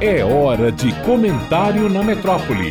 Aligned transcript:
É 0.00 0.24
hora 0.24 0.70
de 0.70 0.94
comentário 1.04 1.88
na 1.88 2.04
metrópole. 2.04 2.68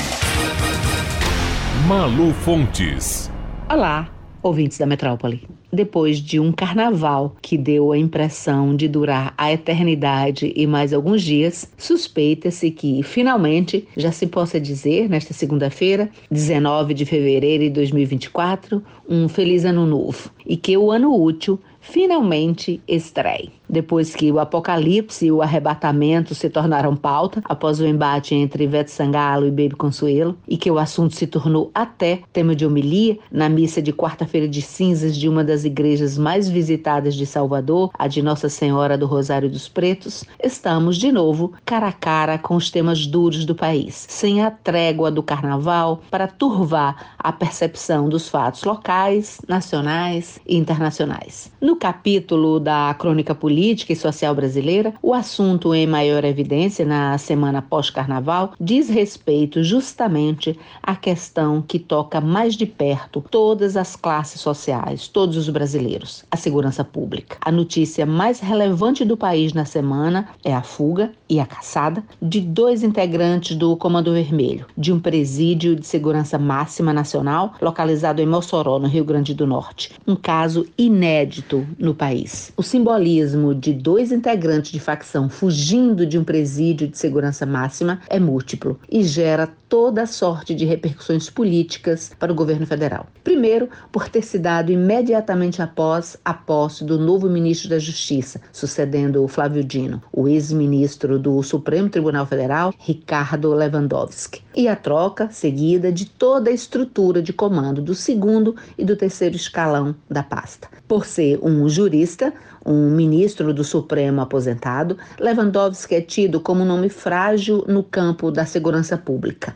Malu 1.86 2.32
Fontes. 2.32 3.30
Olá, 3.70 4.10
ouvintes 4.42 4.78
da 4.78 4.86
metrópole. 4.86 5.46
Depois 5.72 6.20
de 6.20 6.40
um 6.40 6.54
carnaval 6.54 7.36
que 7.42 7.58
deu 7.58 7.92
a 7.92 7.98
impressão 7.98 8.74
de 8.74 8.88
durar 8.88 9.34
a 9.38 9.52
eternidade 9.52 10.54
e 10.56 10.66
mais 10.66 10.94
alguns 10.94 11.22
dias, 11.22 11.70
suspeita-se 11.78 12.72
que, 12.72 13.04
finalmente, 13.04 13.86
já 13.98 14.14
se 14.14 14.26
possa 14.26 14.58
dizer, 14.58 15.10
nesta 15.10 15.34
segunda-feira, 15.34 16.10
19 16.32 16.94
de 16.94 17.04
fevereiro 17.04 17.66
de 17.66 17.72
2024, 17.72 18.82
um 19.10 19.28
feliz 19.28 19.66
ano 19.66 19.86
novo 19.86 20.32
e 20.46 20.56
que 20.56 20.78
o 20.78 20.90
ano 20.90 21.14
útil 21.14 21.60
finalmente 21.90 22.82
estreie. 22.88 23.52
Depois 23.70 24.16
que 24.16 24.32
o 24.32 24.40
apocalipse 24.40 25.26
e 25.26 25.32
o 25.32 25.42
arrebatamento 25.42 26.34
se 26.34 26.50
tornaram 26.50 26.96
pauta 26.96 27.42
após 27.46 27.80
o 27.80 27.86
embate 27.86 28.34
entre 28.34 28.64
Ivete 28.64 28.92
Sangalo 28.92 29.46
e 29.46 29.52
Baby 29.52 29.76
Consuelo, 29.76 30.38
e 30.48 30.58
que 30.58 30.72
o 30.72 30.80
assunto 30.80 31.16
se 31.16 31.28
tornou 31.28 31.70
até 31.74 32.22
tema 32.32 32.56
de 32.56 32.66
homilia 32.66 33.18
na 33.32 33.50
missa 33.50 33.82
de 33.82 33.92
quarta-feira 33.92 34.48
de 34.48 34.62
cinzas 34.62 35.18
de 35.18 35.28
uma 35.28 35.44
das 35.44 35.66
igrejas 35.66 36.18
mais 36.18 36.48
visitadas 36.48 37.16
de 37.16 37.26
Salvador, 37.26 37.92
a 37.98 38.08
de 38.08 38.22
Nossa 38.22 38.48
Senhora 38.48 38.98
do 38.98 39.06
Rosário 39.06 39.50
dos 39.50 39.68
Pretos, 39.68 40.24
estamos 40.42 40.98
de 40.98 41.12
novo 41.12 41.54
cara 41.66 41.88
a 41.88 41.94
cara 41.94 42.38
com 42.38 42.56
os 42.56 42.70
temas 42.70 43.06
duros 43.06 43.46
do 43.46 43.56
país, 43.56 44.06
sem 44.10 44.42
a 44.42 44.52
trégua 44.52 45.12
do 45.12 45.24
carnaval 45.24 46.02
para 46.10 46.28
turvar 46.28 47.16
a 47.18 47.32
percepção 47.32 48.08
dos 48.08 48.30
fatos 48.30 48.64
locais, 48.64 49.42
nacionais 49.48 50.40
e 50.48 50.56
internacionais. 50.56 51.52
No 51.62 51.77
capítulo 51.78 52.60
da 52.60 52.94
crônica 52.98 53.34
política 53.34 53.94
e 53.94 53.96
social 53.96 54.36
brasileira, 54.36 54.94
o 55.02 55.14
assunto 55.14 55.74
em 55.74 55.88
maior 55.88 56.26
evidência 56.26 56.86
na 56.86 57.18
semana 57.18 57.62
pós-carnaval 57.62 58.54
diz 58.60 58.90
respeito 58.90 59.64
justamente 59.64 60.60
à 60.84 60.96
questão 60.96 61.62
que 61.62 61.80
toca 61.80 62.20
mais 62.20 62.56
de 62.56 62.66
perto 62.66 63.24
todas 63.32 63.78
as 63.78 63.96
classes 63.96 64.42
sociais, 64.42 65.08
todos 65.08 65.38
os 65.38 65.50
brasileiros, 65.50 66.26
a 66.30 66.38
segurança 66.38 66.84
pública. 66.84 67.38
A 67.42 67.52
notícia 67.52 68.06
mais 68.06 68.40
relevante 68.40 69.06
do 69.06 69.16
país 69.16 69.54
na 69.54 69.66
semana 69.66 70.28
é 70.44 70.54
a 70.54 70.62
fuga 70.62 71.12
e 71.30 71.40
a 71.40 71.46
caçada 71.46 72.04
de 72.22 72.42
dois 72.42 72.84
integrantes 72.84 73.56
do 73.56 73.76
Comando 73.78 74.14
Vermelho, 74.14 74.66
de 74.78 74.92
um 74.92 75.00
presídio 75.00 75.76
de 75.76 75.86
segurança 75.86 76.38
máxima 76.38 76.92
nacional 76.92 77.54
localizado 77.62 78.22
em 78.22 78.26
Mossoró, 78.26 78.80
no 78.80 78.88
Rio 78.88 79.06
Grande 79.06 79.34
do 79.34 79.48
Norte. 79.48 79.92
Um 80.06 80.16
caso 80.16 80.66
inédito 80.78 81.57
no 81.78 81.96
país. 81.96 82.52
O 82.58 82.64
simbolismo 82.64 83.56
de 83.56 83.74
dois 83.74 84.12
integrantes 84.12 84.72
de 84.72 84.80
facção 84.80 85.30
fugindo 85.30 86.06
de 86.06 86.18
um 86.18 86.24
presídio 86.24 86.88
de 86.88 86.98
segurança 86.98 87.46
máxima 87.46 88.02
é 88.10 88.20
múltiplo 88.20 88.80
e 88.90 89.04
gera 89.04 89.48
toda 89.70 90.06
sorte 90.06 90.56
de 90.56 90.66
repercussões 90.66 91.30
políticas 91.30 92.12
para 92.18 92.32
o 92.32 92.36
governo 92.36 92.66
federal. 92.66 93.08
Primeiro, 93.24 93.70
por 93.92 94.08
ter 94.08 94.22
se 94.22 94.40
dado 94.40 94.72
imediatamente 94.72 95.62
após 95.62 96.18
a 96.24 96.34
posse 96.34 96.84
do 96.84 96.98
novo 96.98 97.30
ministro 97.30 97.70
da 97.70 97.80
Justiça, 97.80 98.42
sucedendo 98.52 99.24
o 99.24 99.28
Flávio 99.28 99.64
Dino, 99.64 100.02
o 100.12 100.28
ex-ministro 100.28 101.20
do 101.20 101.42
Supremo 101.44 101.90
Tribunal 101.90 102.26
Federal, 102.26 102.74
Ricardo 102.80 103.54
Lewandowski, 103.54 104.42
e 104.56 104.68
a 104.68 104.76
troca 104.76 105.30
seguida 105.30 105.92
de 105.92 106.06
toda 106.06 106.50
a 106.50 106.54
estrutura 106.54 107.22
de 107.22 107.34
comando 107.34 107.82
do 107.82 107.94
segundo 107.94 108.56
e 108.78 108.86
do 108.86 108.96
terceiro 108.96 109.36
escalão 109.36 109.96
da 110.10 110.24
pasta. 110.24 110.68
Por 110.88 111.06
ser 111.06 111.40
um 111.44 111.68
jurista, 111.68 112.34
um 112.66 112.90
ministro 112.90 113.54
do 113.54 113.64
Supremo 113.64 114.22
aposentado, 114.22 114.98
Lewandowski 115.20 115.96
é 115.96 116.02
tido 116.02 116.40
como 116.40 116.64
um 116.64 116.66
nome 116.66 116.90
frágil 116.90 117.64
no 117.68 117.84
campo 117.84 118.30
da 118.30 118.46
segurança 118.46 118.98
pública, 118.98 119.56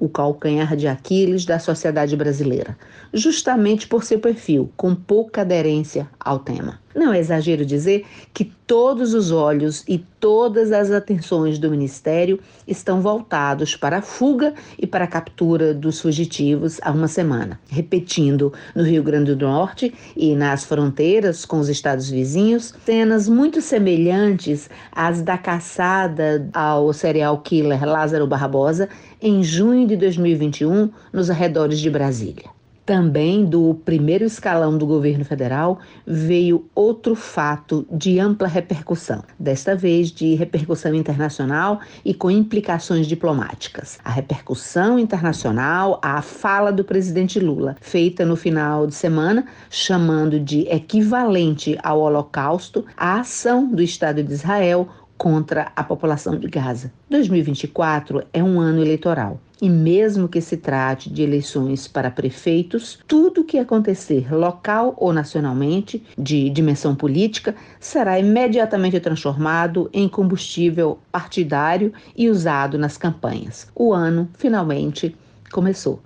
o 0.00 0.08
calcanhar 0.08 0.74
de 0.74 0.88
Aquiles 0.88 1.44
da 1.44 1.58
sociedade 1.58 2.16
brasileira, 2.16 2.76
justamente 3.12 3.86
por 3.86 4.02
seu 4.02 4.18
perfil, 4.18 4.72
com 4.76 4.94
pouca 4.94 5.42
aderência 5.42 6.08
ao 6.18 6.38
tema. 6.38 6.80
Não 6.92 7.12
é 7.12 7.20
exagero 7.20 7.64
dizer 7.64 8.04
que 8.34 8.44
todos 8.44 9.14
os 9.14 9.30
olhos 9.30 9.84
e 9.86 9.98
todas 10.18 10.72
as 10.72 10.90
atenções 10.90 11.56
do 11.56 11.70
Ministério 11.70 12.40
estão 12.66 13.00
voltados 13.00 13.76
para 13.76 13.98
a 13.98 14.02
fuga 14.02 14.54
e 14.76 14.88
para 14.88 15.04
a 15.04 15.08
captura 15.08 15.72
dos 15.72 16.00
fugitivos 16.00 16.80
há 16.82 16.90
uma 16.90 17.06
semana. 17.06 17.60
Repetindo, 17.68 18.52
no 18.74 18.82
Rio 18.82 19.04
Grande 19.04 19.36
do 19.36 19.46
Norte 19.46 19.94
e 20.16 20.34
nas 20.34 20.64
fronteiras 20.64 21.44
com 21.44 21.60
os 21.60 21.68
estados 21.68 22.10
vizinhos, 22.10 22.74
cenas 22.84 23.28
muito 23.28 23.62
semelhantes 23.62 24.68
às 24.90 25.22
da 25.22 25.38
caçada 25.38 26.48
ao 26.52 26.92
serial 26.92 27.38
killer 27.38 27.84
Lázaro 27.84 28.26
Barbosa 28.26 28.88
em 29.22 29.44
junho 29.44 29.86
de 29.90 29.96
2021 29.96 30.90
nos 31.12 31.30
arredores 31.30 31.80
de 31.80 31.90
Brasília. 31.90 32.60
Também 32.90 33.44
do 33.44 33.74
primeiro 33.84 34.24
escalão 34.24 34.76
do 34.76 34.84
governo 34.84 35.24
federal 35.24 35.78
veio 36.04 36.68
outro 36.74 37.14
fato 37.14 37.86
de 37.88 38.18
ampla 38.18 38.48
repercussão, 38.48 39.22
desta 39.38 39.76
vez 39.76 40.10
de 40.10 40.34
repercussão 40.34 40.92
internacional 40.92 41.80
e 42.04 42.12
com 42.12 42.30
implicações 42.30 43.06
diplomáticas. 43.06 43.98
A 44.04 44.10
repercussão 44.10 44.98
internacional, 44.98 46.00
a 46.02 46.20
fala 46.20 46.72
do 46.72 46.82
presidente 46.82 47.38
Lula, 47.38 47.76
feita 47.80 48.24
no 48.24 48.34
final 48.34 48.88
de 48.88 48.94
semana, 48.94 49.46
chamando 49.68 50.40
de 50.40 50.62
equivalente 50.62 51.78
ao 51.84 52.00
Holocausto 52.00 52.84
a 52.96 53.20
ação 53.20 53.72
do 53.72 53.82
Estado 53.82 54.22
de 54.24 54.32
Israel 54.32 54.88
contra 55.20 55.70
a 55.76 55.84
população 55.84 56.34
de 56.38 56.48
Gaza. 56.48 56.90
2024 57.10 58.24
é 58.32 58.42
um 58.42 58.58
ano 58.58 58.80
eleitoral. 58.80 59.38
E 59.60 59.68
mesmo 59.68 60.26
que 60.26 60.40
se 60.40 60.56
trate 60.56 61.10
de 61.10 61.20
eleições 61.20 61.86
para 61.86 62.10
prefeitos, 62.10 62.98
tudo 63.06 63.44
que 63.44 63.58
acontecer 63.58 64.34
local 64.34 64.94
ou 64.96 65.12
nacionalmente, 65.12 66.02
de 66.16 66.48
dimensão 66.48 66.94
política, 66.94 67.54
será 67.78 68.18
imediatamente 68.18 68.98
transformado 68.98 69.90
em 69.92 70.08
combustível 70.08 70.98
partidário 71.12 71.92
e 72.16 72.30
usado 72.30 72.78
nas 72.78 72.96
campanhas. 72.96 73.70
O 73.74 73.92
ano 73.92 74.26
finalmente 74.38 75.14
começou. 75.52 76.00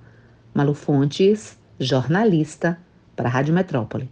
Malu 0.52 0.74
Fontes, 0.74 1.56
jornalista, 1.78 2.76
para 3.14 3.28
a 3.28 3.30
Rádio 3.30 3.54
Metrópole. 3.54 4.10